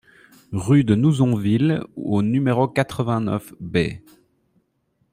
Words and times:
Rue 0.53 0.83
de 0.83 0.95
Nouzonville 0.95 1.83
au 1.95 2.23
numéro 2.23 2.67
quatre-vingt-neuf 2.67 3.53
B 3.59 3.99